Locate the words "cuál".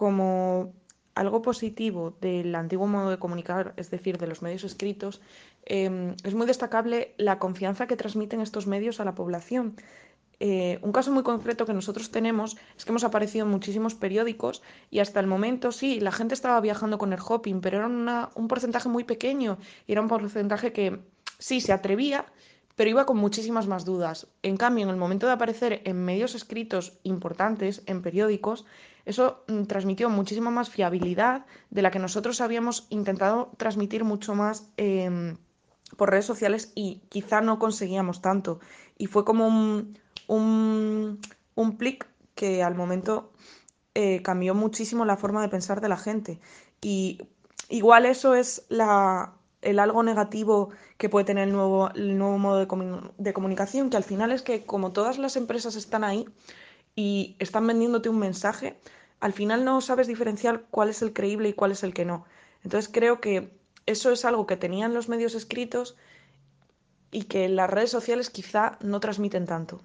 60.70-60.88, 61.52-61.72